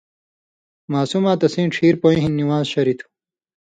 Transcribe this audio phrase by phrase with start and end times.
[0.91, 3.07] ماسُماں تسیں ڇھیر پویں ہِن نِوان٘ز شریۡ تھُو۔